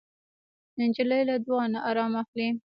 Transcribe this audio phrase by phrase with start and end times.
[0.89, 2.47] نجلۍ له دعا نه ارام اخلي.